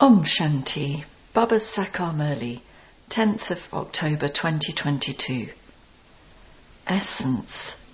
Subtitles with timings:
[0.00, 2.60] Om Shanti, Baba Sakar Murli,
[3.10, 5.48] 10th of October 2022.
[6.86, 7.84] Essence.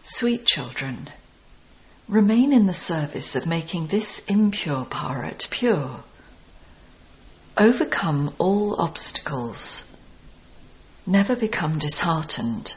[0.00, 1.10] Sweet children,
[2.08, 6.04] remain in the service of making this impure Bharat pure.
[7.58, 10.00] Overcome all obstacles.
[11.06, 12.76] Never become disheartened.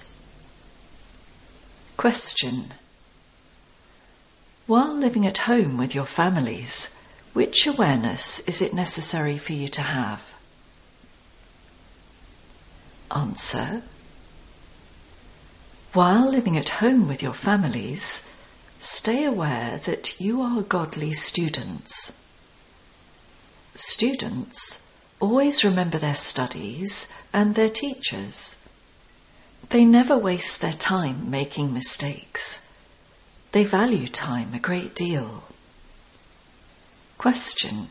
[1.96, 2.74] Question.
[4.68, 7.00] While living at home with your families,
[7.34, 10.36] which awareness is it necessary for you to have?
[13.12, 13.82] Answer.
[15.94, 18.36] While living at home with your families,
[18.80, 22.28] stay aware that you are godly students.
[23.76, 28.70] Students always remember their studies and their teachers.
[29.70, 32.76] They never waste their time making mistakes.
[33.52, 35.44] They value time a great deal.
[37.24, 37.88] Question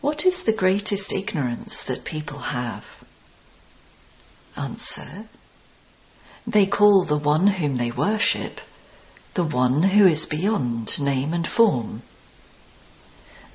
[0.00, 3.04] What is the greatest ignorance that people have?
[4.56, 5.28] Answer
[6.44, 8.60] They call the one whom they worship
[9.34, 12.02] the one who is beyond name and form.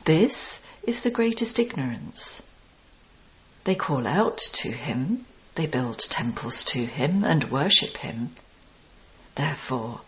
[0.05, 2.55] This is the greatest ignorance.
[3.66, 8.33] They call out to him, they build temples to him and worship him.
[9.35, 10.00] Therefore,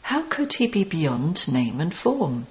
[0.00, 2.46] how could he be beyond name and form?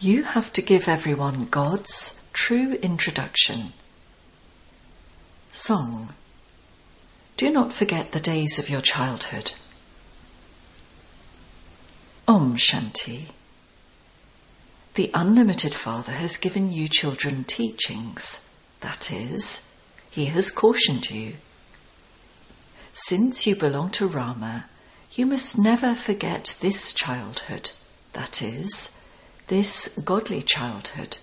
[0.00, 3.72] You have to give everyone God's true introduction.
[5.50, 6.14] Song.
[7.36, 9.52] Do not forget the days of your childhood.
[12.28, 13.26] Om Shanti.
[14.94, 18.54] The Unlimited Father has given you children teachings.
[18.80, 21.34] That is, He has cautioned you.
[22.92, 24.66] Since you belong to Rama,
[25.12, 27.70] you must never forget this childhood.
[28.12, 28.97] That is,
[29.48, 31.18] this godly childhood.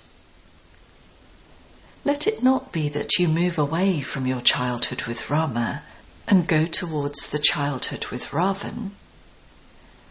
[2.04, 5.84] Let it not be that you move away from your childhood with Rama
[6.28, 8.92] and go towards the childhood with Ravan.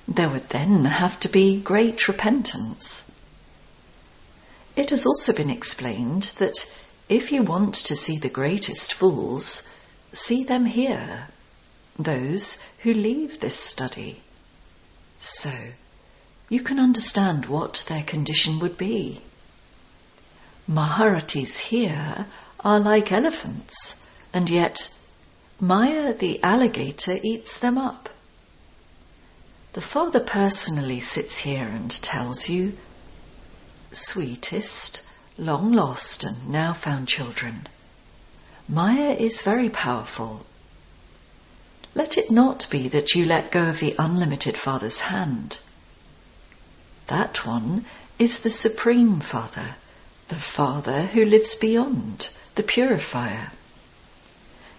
[0.06, 3.20] There would then have to be great repentance.
[4.76, 6.72] It has also been explained that
[7.08, 9.78] if you want to see the greatest fools,
[10.12, 11.28] see them here,
[11.98, 14.22] those who leave this study.
[15.18, 15.52] So,
[16.48, 19.20] you can understand what their condition would be.
[20.68, 22.26] Maharathis here
[22.60, 24.88] are like elephants, and yet
[25.60, 28.08] Maya the alligator eats them up.
[29.74, 32.76] The Father personally sits here and tells you,
[33.92, 37.66] Sweetest, long lost and now found children,
[38.68, 40.46] Maya is very powerful.
[41.94, 45.58] Let it not be that you let go of the unlimited Father's hand.
[47.08, 47.84] That one
[48.18, 49.76] is the Supreme Father,
[50.28, 53.52] the Father who lives beyond, the Purifier.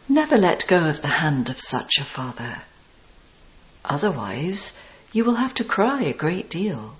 [0.09, 2.61] Never let go of the hand of such a Father.
[3.83, 6.97] Otherwise, you will have to cry a great deal.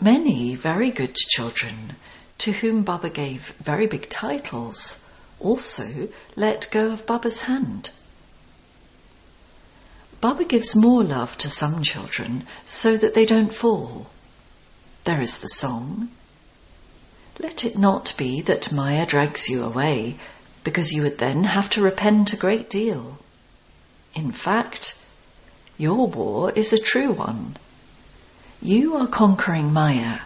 [0.00, 1.96] Many very good children,
[2.38, 7.90] to whom Baba gave very big titles, also let go of Baba's hand.
[10.20, 14.08] Baba gives more love to some children so that they don't fall.
[15.04, 16.10] There is the song.
[17.38, 20.16] Let it not be that Maya drags you away,
[20.64, 23.18] because you would then have to repent a great deal.
[24.14, 25.06] In fact,
[25.76, 27.56] your war is a true one.
[28.62, 30.20] You are conquering Maya.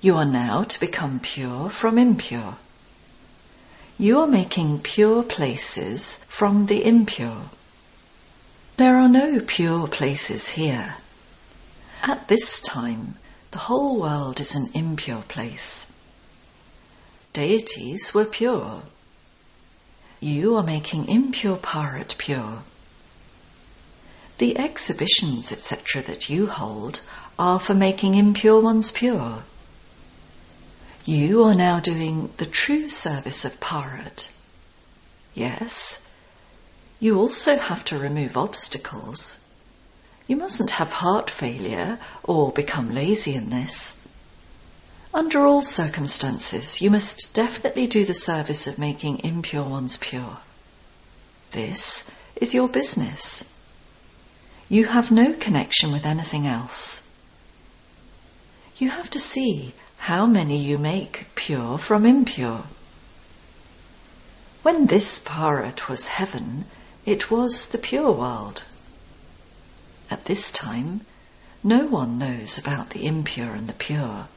[0.00, 2.56] You are now to become pure from impure.
[3.96, 7.48] You are making pure places from the impure.
[8.76, 10.96] There are no pure places here.
[12.02, 13.14] At this time,
[13.52, 15.92] the whole world is an impure place.
[17.32, 18.82] Deities were pure.
[20.18, 22.64] You are making impure Bharat pure.
[24.38, 27.00] The exhibitions, etc., that you hold
[27.38, 29.44] are for making impure ones pure.
[31.04, 34.32] You are now doing the true service of Bharat.
[35.32, 36.03] Yes,
[37.04, 39.46] you also have to remove obstacles.
[40.26, 44.08] You mustn't have heart failure or become lazy in this.
[45.12, 50.38] Under all circumstances, you must definitely do the service of making impure ones pure.
[51.50, 53.54] This is your business.
[54.70, 57.14] You have no connection with anything else.
[58.78, 62.62] You have to see how many you make pure from impure.
[64.62, 66.64] When this Bharat was heaven,
[67.06, 68.64] it was the pure world.
[70.10, 71.04] At this time,
[71.62, 74.28] no one knows about the impure and the pure.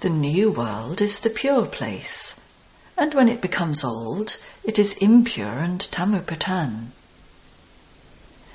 [0.00, 2.48] The new world is the pure place,
[2.96, 6.88] and when it becomes old, it is impure and tamopradhan.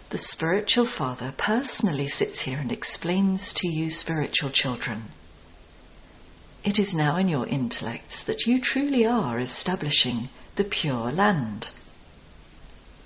[0.09, 5.11] The spiritual father personally sits here and explains to you, spiritual children.
[6.65, 11.69] It is now in your intellects that you truly are establishing the pure land.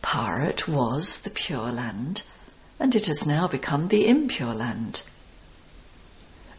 [0.01, 2.23] Bharat was the pure land,
[2.79, 5.03] and it has now become the impure land.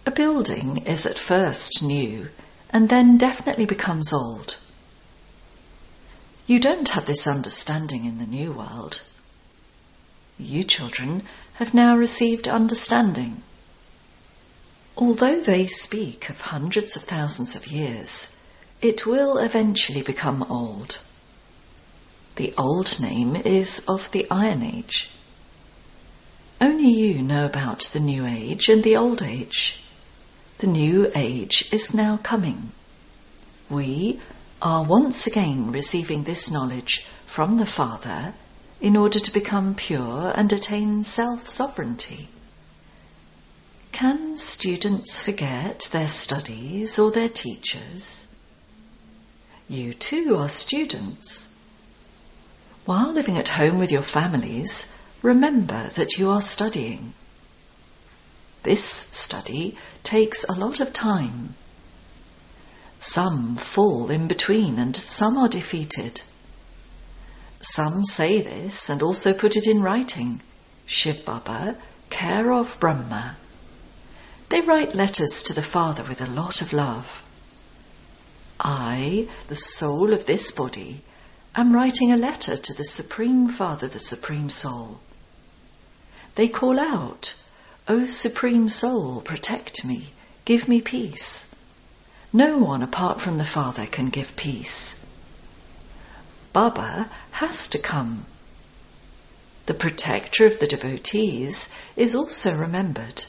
[0.04, 2.30] A building is at first new
[2.70, 4.56] and then definitely becomes old.
[6.46, 9.02] You don't have this understanding in the new world.
[10.38, 11.22] You children
[11.54, 13.42] have now received understanding.
[14.96, 18.40] Although they speak of hundreds of thousands of years,
[18.80, 20.98] it will eventually become old.
[22.36, 25.10] The old name is of the Iron Age.
[26.62, 29.82] Only you know about the New Age and the Old Age.
[30.58, 32.72] The New Age is now coming.
[33.68, 34.18] We
[34.62, 38.32] are once again receiving this knowledge from the Father
[38.80, 42.28] in order to become pure and attain self sovereignty.
[43.92, 48.38] Can students forget their studies or their teachers?
[49.68, 51.51] You too are students.
[52.84, 57.14] While living at home with your families, remember that you are studying.
[58.64, 61.54] This study takes a lot of time.
[62.98, 66.22] Some fall in between and some are defeated.
[67.60, 70.40] Some say this and also put it in writing.
[70.86, 71.76] Shiv Baba,
[72.10, 73.36] care of Brahma.
[74.48, 77.22] They write letters to the Father with a lot of love.
[78.58, 81.02] I, the soul of this body,
[81.54, 85.00] am writing a letter to the Supreme Father, the Supreme Soul.
[86.34, 87.34] They call out,
[87.88, 90.12] O Supreme Soul, protect me,
[90.44, 91.54] give me peace.
[92.32, 95.06] No one apart from the Father can give peace.
[96.54, 98.24] Baba has to come.
[99.66, 103.26] The protector of the devotees is also remembered.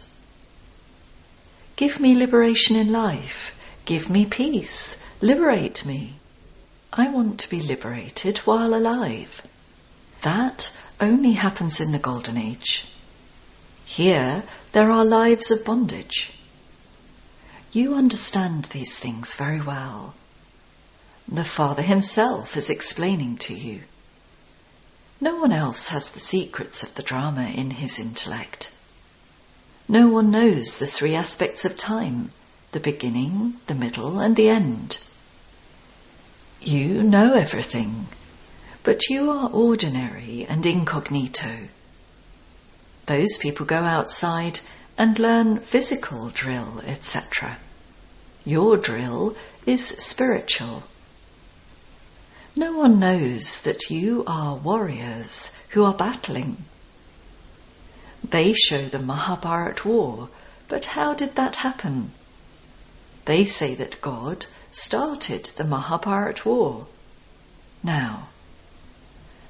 [1.75, 3.59] Give me liberation in life.
[3.85, 5.05] Give me peace.
[5.21, 6.15] Liberate me.
[6.95, 9.41] I want to be liberated while alive.
[10.21, 12.85] That only happens in the Golden Age.
[13.83, 14.43] Here,
[14.73, 16.33] there are lives of bondage.
[17.71, 20.13] You understand these things very well.
[21.27, 23.81] The Father Himself is explaining to you.
[25.19, 28.71] No one else has the secrets of the drama in his intellect.
[29.87, 32.29] No one knows the three aspects of time
[32.71, 34.99] the beginning, the middle, and the end.
[36.65, 38.07] You know everything,
[38.83, 41.67] but you are ordinary and incognito.
[43.05, 44.61] Those people go outside
[44.97, 47.57] and learn physical drill, etc.
[48.45, 50.83] Your drill is spiritual.
[52.55, 56.63] No one knows that you are warriors who are battling.
[58.23, 60.29] They show the Mahabharat war,
[60.69, 62.11] but how did that happen?
[63.25, 64.45] They say that God
[64.75, 66.87] started the Mahabharat war.
[67.83, 68.27] Now,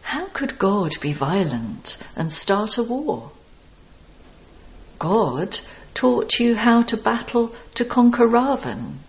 [0.03, 3.31] how could God be violent and start a war?
[4.99, 5.59] God
[5.93, 8.99] taught you how to battle to conquer Ravan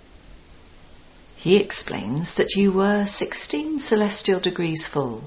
[1.44, 5.24] he explains that you were 16 celestial degrees full.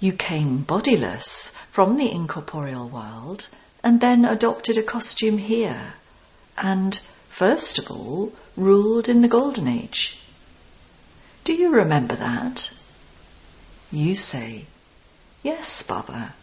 [0.00, 3.48] You came bodiless from the incorporeal world
[3.82, 5.94] and then adopted a costume here,
[6.58, 7.00] and,
[7.36, 10.18] first of all, ruled in the Golden Age.
[11.44, 12.72] Do you remember that?
[13.92, 14.66] You say,
[15.42, 16.34] Yes, Baba.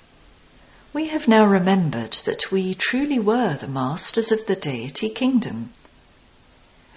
[0.93, 5.73] We have now remembered that we truly were the masters of the deity kingdom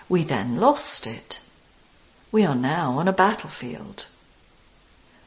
[0.08, 1.40] we then lost it.
[2.30, 4.06] We are now on a battlefield.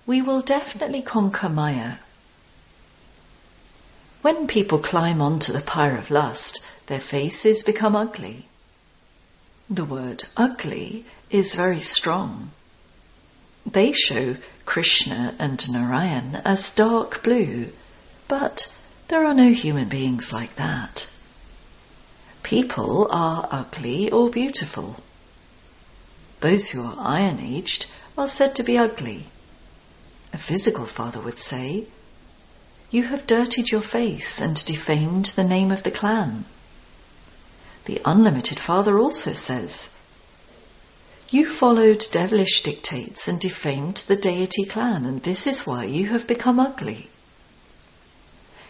[0.05, 1.95] We will definitely conquer Maya.
[4.21, 8.48] When people climb onto the pyre of lust, their faces become ugly.
[9.71, 12.49] The word ugly is very strong.
[13.67, 17.71] They show Krishna and Narayan as dark blue,
[18.27, 18.75] but
[19.09, 21.07] there are no human beings like that.
[22.41, 25.03] People are ugly or beautiful.
[26.39, 27.85] Those who are iron aged
[28.17, 29.27] are said to be ugly.
[30.33, 31.85] A physical father would say,
[32.89, 36.45] You have dirtied your face and defamed the name of the clan.
[37.89, 39.97] The unlimited father also says,
[41.31, 46.27] You followed devilish dictates and defamed the deity clan, and this is why you have
[46.27, 47.09] become ugly.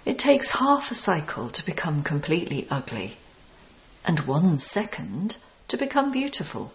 [0.06, 3.18] it takes half a cycle to become completely ugly,
[4.06, 5.36] and one second
[5.68, 6.72] to become beautiful.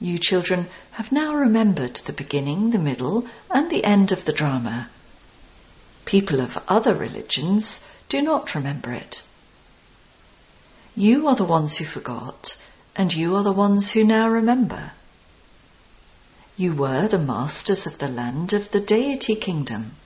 [0.00, 4.90] You children have now remembered the beginning, the middle, and the end of the drama.
[6.04, 9.22] People of other religions do not remember it.
[10.96, 12.56] You are the ones who forgot,
[12.94, 14.92] and you are the ones who now remember.
[16.56, 19.96] You were the masters of the land of the deity kingdom.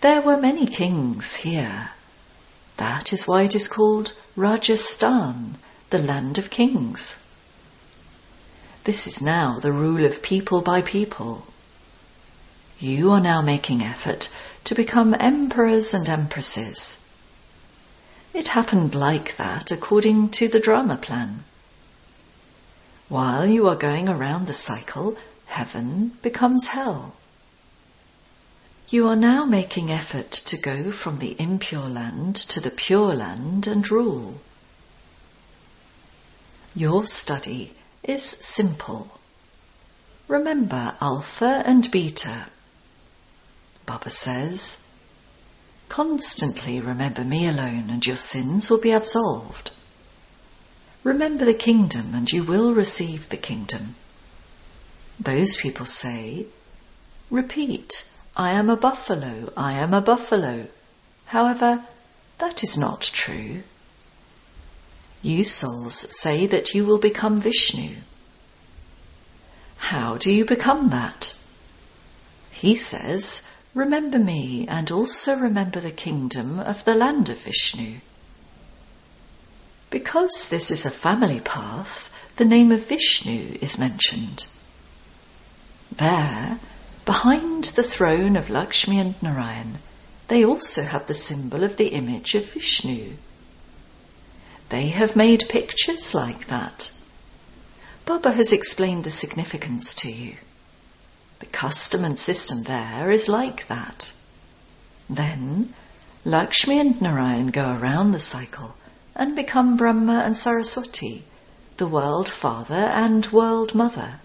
[0.00, 1.90] There were many kings here.
[2.78, 5.56] That is why it is called Rajasthan,
[5.90, 7.30] the land of kings.
[8.84, 11.46] This is now the rule of people by people.
[12.78, 14.30] You are now making effort
[14.64, 17.07] to become emperors and empresses.
[18.34, 21.44] It happened like that according to the drama plan.
[23.08, 25.16] While you are going around the cycle,
[25.46, 27.14] heaven becomes hell.
[28.90, 33.66] You are now making effort to go from the impure land to the pure land
[33.66, 34.40] and rule.
[36.74, 39.18] Your study is simple.
[40.26, 42.46] Remember alpha and beta.
[43.84, 44.87] Baba says,
[45.88, 49.70] Constantly remember me alone and your sins will be absolved.
[51.02, 53.94] Remember the kingdom and you will receive the kingdom.
[55.18, 56.46] Those people say,
[57.30, 60.66] Repeat, I am a buffalo, I am a buffalo.
[61.26, 61.84] However,
[62.38, 63.62] that is not true.
[65.22, 67.96] You souls say that you will become Vishnu.
[69.78, 71.34] How do you become that?
[72.52, 78.00] He says, Remember me and also remember the kingdom of the land of Vishnu.
[79.90, 84.46] Because this is a family path, the name of Vishnu is mentioned.
[85.90, 86.58] There,
[87.04, 89.78] behind the throne of Lakshmi and Narayan,
[90.28, 93.14] they also have the symbol of the image of Vishnu.
[94.68, 96.92] They have made pictures like that.
[98.04, 100.36] Baba has explained the significance to you.
[101.40, 104.12] The custom and system there is like that.
[105.08, 105.74] Then
[106.24, 108.76] Lakshmi and Narayan go around the cycle
[109.14, 111.24] and become Brahma and Saraswati,
[111.76, 114.20] the world father and world mother.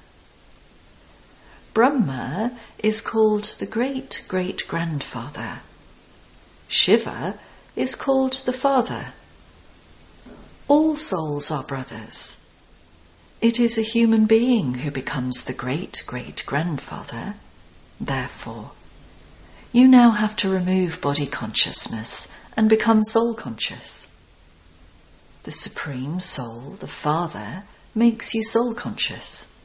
[1.73, 5.59] Brahma is called the great great grandfather.
[6.67, 7.39] Shiva
[7.75, 9.13] is called the father
[10.73, 12.42] all souls are brothers.
[13.43, 17.33] It is a human being who becomes the great great grandfather.
[17.99, 18.71] Therefore,
[19.73, 24.23] you now have to remove body consciousness and become soul conscious.
[25.43, 29.61] The Supreme Soul, the Father, makes you soul conscious.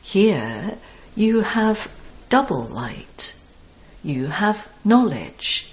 [0.00, 0.78] Here
[1.16, 1.92] you have
[2.28, 3.36] double light.
[4.04, 5.68] You have knowledge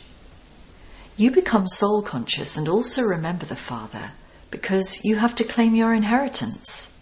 [1.17, 4.13] you become soul conscious and also remember the Father
[4.51, 6.99] because you have to claim your inheritance.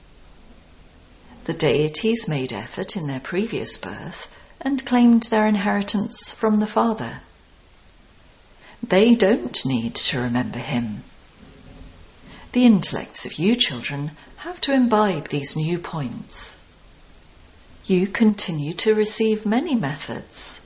[1.46, 7.20] The deities made effort in their previous birth and claimed their inheritance from the Father.
[8.82, 11.04] They don't need to remember Him.
[12.54, 16.72] The intellects of you children have to imbibe these new points.
[17.86, 20.66] You continue to receive many methods.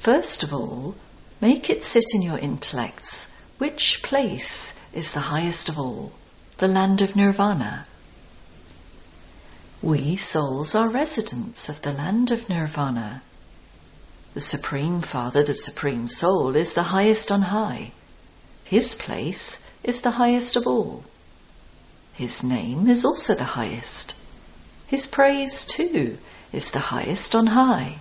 [0.00, 0.96] First of all,
[1.42, 6.12] Make it sit in your intellects which place is the highest of all,
[6.58, 7.86] the land of nirvana.
[9.80, 13.22] We souls are residents of the land of nirvana.
[14.34, 17.92] The Supreme Father, the Supreme Soul, is the highest on high.
[18.64, 21.04] His place is the highest of all.
[22.14, 24.14] His name is also the highest.
[24.86, 26.18] His praise, too,
[26.52, 27.98] is the highest on high.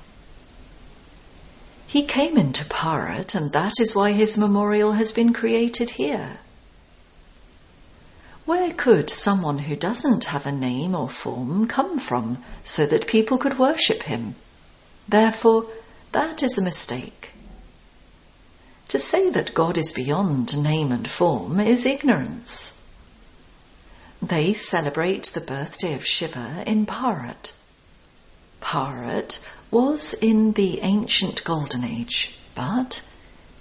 [1.88, 6.38] He came into Bharat, and that is why his memorial has been created here.
[8.46, 13.38] Where could someone who doesn't have a name or form come from so that people
[13.38, 14.36] could worship him?
[15.08, 15.68] Therefore,
[16.12, 17.32] that is a mistake.
[18.88, 22.84] To say that God is beyond name and form is ignorance.
[24.22, 27.54] They celebrate the birthday of Shiva in Bharat.
[28.62, 29.40] Bharat
[29.72, 33.04] was in the ancient Golden Age, but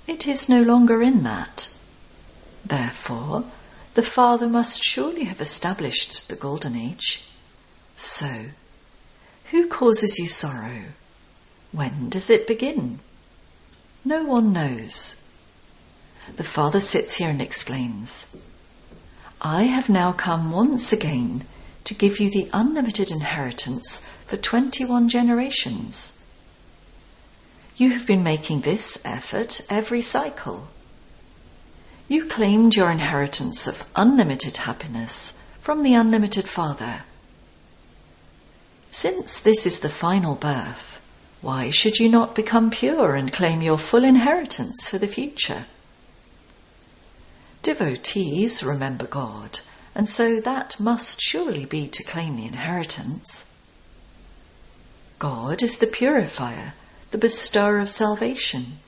[0.06, 1.68] it is no longer in that.
[2.64, 3.44] Therefore,
[3.94, 7.24] the Father must surely have established the Golden Age.
[7.96, 8.46] So,
[9.50, 10.82] who causes you sorrow?
[11.72, 13.00] When does it begin?
[14.04, 15.32] No one knows.
[16.36, 18.36] The Father sits here and explains
[19.40, 21.44] I have now come once again
[21.84, 26.22] to give you the unlimited inheritance for 21 generations.
[27.76, 30.68] you have been making this effort every cycle.
[32.10, 37.04] You claimed your inheritance of unlimited happiness from the unlimited Father.
[38.90, 41.00] Since this is the final birth,
[41.40, 45.66] why should you not become pure and claim your full inheritance for the future?
[47.62, 49.60] Devotees remember God,
[49.94, 53.54] and so that must surely be to claim the inheritance.
[55.20, 56.74] God is the purifier,
[57.12, 58.80] the bestower of salvation.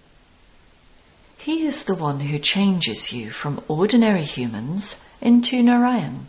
[1.43, 6.29] He is the one who changes you from ordinary humans into Narayan.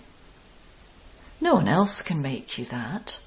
[1.40, 3.20] No one else can make you that.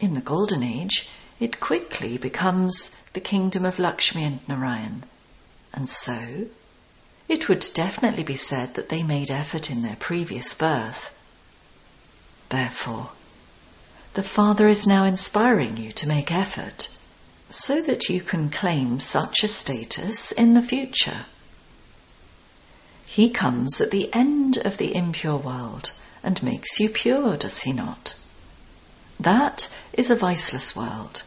[0.00, 5.04] In the Golden Age, it quickly becomes the kingdom of Lakshmi and Narayan.
[5.72, 6.48] And so,
[7.28, 11.16] it would definitely be said that they made effort in their previous birth.
[12.48, 13.12] Therefore,
[14.14, 16.88] the Father is now inspiring you to make effort
[17.50, 21.26] so that you can claim such a status in the future.
[23.06, 27.72] He comes at the end of the impure world and makes you pure, does he
[27.72, 28.14] not?
[29.18, 31.22] That is a viceless world.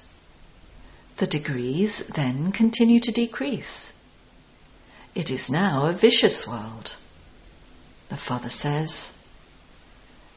[1.17, 4.05] The degrees then continue to decrease.
[5.13, 6.95] It is now a vicious world.
[8.09, 9.25] The Father says,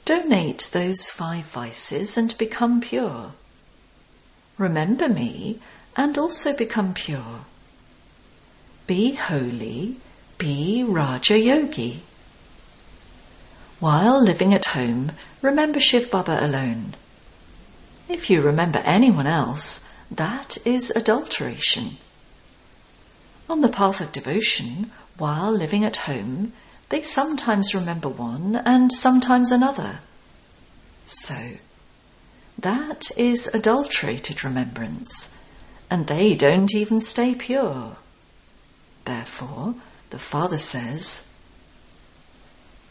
[0.04, 3.32] Donate those five vices and become pure.
[4.58, 5.60] Remember me
[5.96, 7.44] and also become pure.
[8.86, 9.96] Be holy,
[10.38, 12.02] be Raja Yogi.
[13.80, 16.94] While living at home, remember Shiv Baba alone.
[18.08, 21.96] If you remember anyone else, that is adulteration.
[23.48, 26.52] On the path of devotion, while living at home,
[26.88, 30.00] they sometimes remember one and sometimes another.
[31.04, 31.58] So,
[32.58, 35.43] that is adulterated remembrance,
[35.90, 37.96] and they don't even stay pure.
[39.04, 39.74] Therefore,
[40.10, 41.34] the Father says,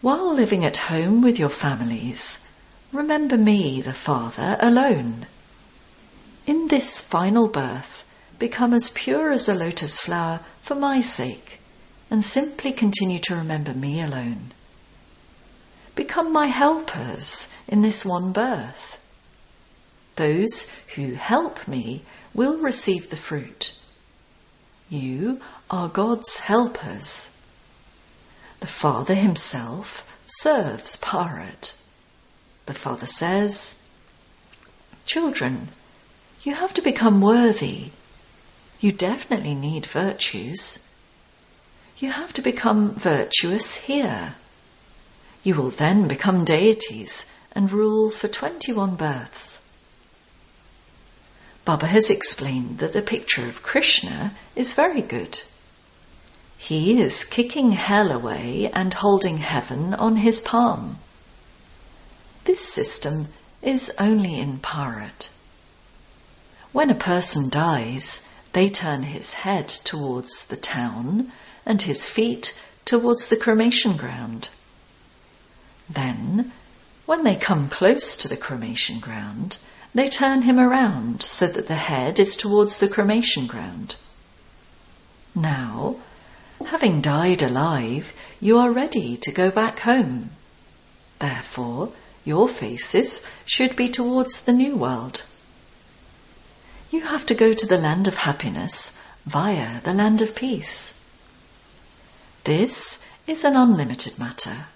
[0.01, 2.55] While living at home with your families,
[2.91, 5.27] remember me, the Father, alone.
[6.45, 8.03] In this final birth,
[8.37, 11.59] become as pure as a lotus flower for my sake
[12.09, 14.51] and simply continue to remember me alone.
[15.95, 18.99] Become my helpers in this one birth.
[20.15, 23.77] Those who help me will receive the fruit.
[24.89, 27.45] You are God's helpers.
[28.59, 31.79] The Father himself serves Bharat.
[32.65, 33.87] The Father says,
[35.05, 35.69] Children,
[36.43, 37.89] you have to become worthy.
[38.79, 40.89] You definitely need virtues.
[41.97, 44.35] You have to become virtuous here.
[45.43, 49.62] You will then become deities and rule for 21 births.
[51.65, 55.41] Baba has explained that the picture of Krishna is very good.
[56.57, 60.99] He is kicking hell away and holding heaven on his palm.
[62.43, 63.29] This system
[63.61, 65.29] is only in Bharat.
[66.73, 71.31] When a person dies, they turn his head towards the town
[71.65, 74.49] and his feet towards the cremation ground.
[75.89, 76.51] Then,
[77.05, 79.57] when they come close to the cremation ground,
[79.93, 83.95] they turn him around so that the head is towards the cremation ground.
[85.35, 85.97] Now,
[86.65, 90.31] having died alive, you are ready to go back home.
[91.19, 91.91] Therefore,
[92.25, 95.23] your faces should be towards the new world.
[96.91, 101.03] You have to go to the land of happiness via the land of peace.
[102.43, 104.67] This is an unlimited matter.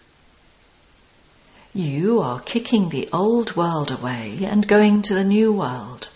[1.78, 6.10] You are kicking the old world away and going to the new world,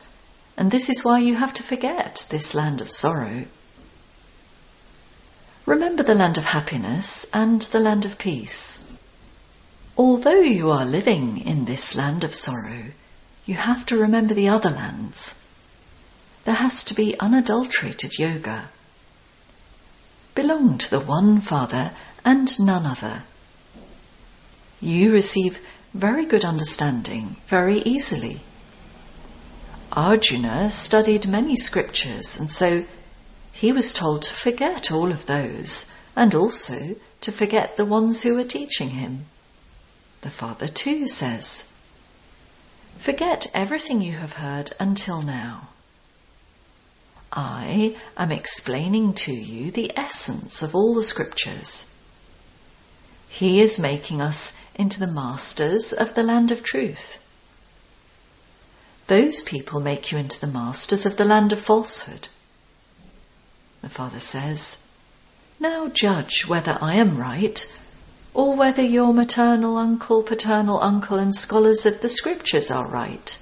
[0.57, 3.45] and this is why you have to forget this land of sorrow.
[5.67, 8.91] Remember the land of happiness and the land of peace.
[9.95, 12.85] Although you are living in this land of sorrow,
[13.45, 15.47] you have to remember the other lands.
[16.43, 18.69] There has to be unadulterated yoga
[20.33, 21.91] belong to the one Father
[22.25, 23.21] and none other.
[24.81, 25.59] You receive
[25.93, 28.41] very good understanding very easily.
[29.91, 32.85] Arjuna studied many scriptures and so
[33.51, 38.33] he was told to forget all of those and also to forget the ones who
[38.33, 39.25] were teaching him.
[40.21, 41.77] The Father too says,
[42.97, 45.69] Forget everything you have heard until now.
[47.31, 51.97] I am explaining to you the essence of all the scriptures.
[53.29, 57.17] He is making us into the masters of the land of truth.
[59.07, 62.29] Those people make you into the masters of the land of falsehood.
[63.81, 64.87] the Father says.
[65.59, 67.65] Now judge whether I am right
[68.33, 73.37] or whether your maternal uncle, paternal uncle, and scholars of the scriptures are right.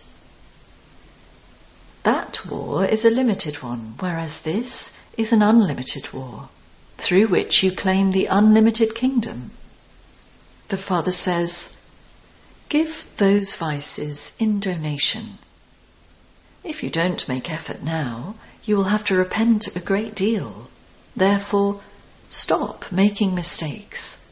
[2.04, 6.50] That war is a limited one, whereas this is an unlimited war,
[6.98, 9.52] through which you claim the unlimited kingdom.
[10.70, 11.84] The Father says,
[12.70, 15.40] Give those vices in donation.
[16.64, 20.70] If you don't make effort now, you will have to repent a great deal.
[21.16, 21.82] Therefore,
[22.30, 24.30] stop making mistakes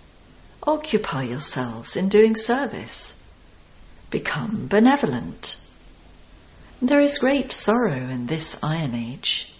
[0.68, 3.26] Occupy yourselves in doing service.
[4.10, 5.56] Become benevolent.
[6.82, 9.54] There is great sorrow in this Iron Age.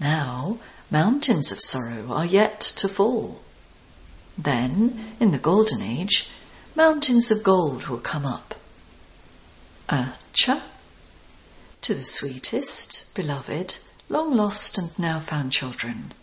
[0.00, 0.58] Now,
[0.90, 3.40] mountains of sorrow are yet to fall.
[4.38, 6.30] Then, in the Golden Age,
[6.74, 8.54] mountains of gold will come up.
[9.88, 10.62] Acha,
[11.80, 13.76] to the sweetest, beloved,
[14.08, 16.14] long lost and now found children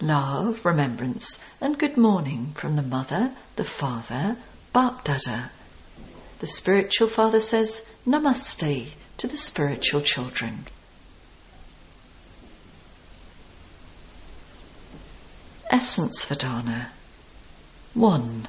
[0.00, 4.36] love, remembrance, and good morning from the mother, the father,
[4.72, 5.50] Bap Dada.
[6.40, 10.66] The spiritual father says Namaste to the spiritual children.
[15.70, 16.88] Essence Vedana
[17.94, 18.48] 1.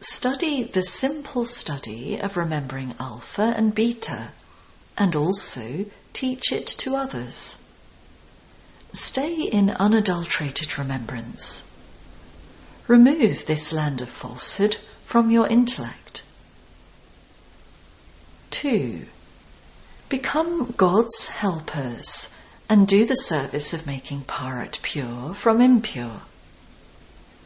[0.00, 4.28] Study the simple study of remembering Alpha and Beta
[4.96, 7.78] and also teach it to others.
[8.94, 11.82] Stay in unadulterated remembrance.
[12.88, 16.22] Remove this land of falsehood from your intellect.
[18.52, 19.04] 2.
[20.08, 26.22] Become God's helpers and do the service of making Bharat pure from impure.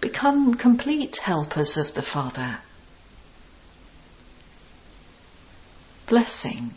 [0.05, 2.59] Become complete helpers of the Father.
[6.07, 6.75] Blessing.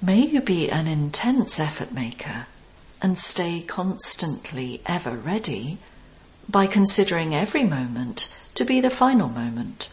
[0.00, 2.46] May you be an intense effort maker
[3.02, 5.78] and stay constantly ever ready
[6.48, 9.92] by considering every moment to be the final moment.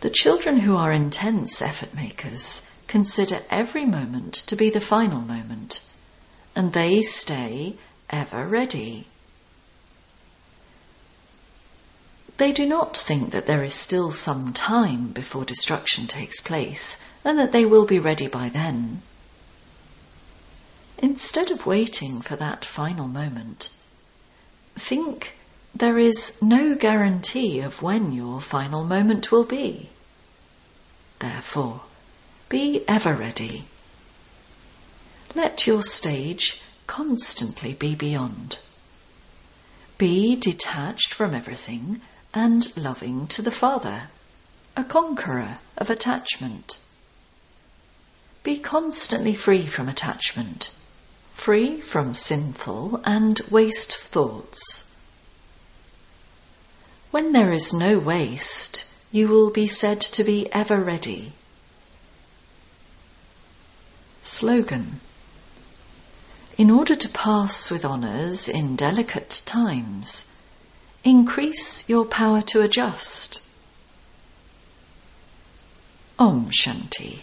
[0.00, 5.84] The children who are intense effort makers consider every moment to be the final moment
[6.56, 7.76] and they stay
[8.10, 9.06] ever ready.
[12.38, 17.36] They do not think that there is still some time before destruction takes place and
[17.38, 19.02] that they will be ready by then.
[20.98, 23.70] Instead of waiting for that final moment,
[24.76, 25.36] think
[25.74, 29.90] there is no guarantee of when your final moment will be.
[31.18, 31.82] Therefore,
[32.48, 33.64] be ever ready.
[35.34, 36.60] Let your stage
[36.98, 38.58] constantly be beyond.
[39.98, 42.00] Be detached from everything
[42.34, 44.08] and loving to the Father,
[44.76, 46.80] a conqueror of attachment.
[48.42, 50.74] Be constantly free from attachment,
[51.34, 55.00] free from sinful and waste thoughts.
[57.12, 61.34] When there is no waste, you will be said to be ever ready.
[64.22, 64.98] Slogan
[66.58, 70.34] In order to pass with honours in delicate times,
[71.04, 73.46] increase your power to adjust.
[76.18, 77.20] Om Shanti.